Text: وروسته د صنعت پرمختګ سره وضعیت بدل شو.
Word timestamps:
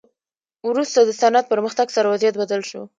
وروسته 0.69 0.99
د 1.03 1.09
صنعت 1.21 1.45
پرمختګ 1.53 1.87
سره 1.95 2.07
وضعیت 2.13 2.35
بدل 2.41 2.61
شو. 2.69 2.81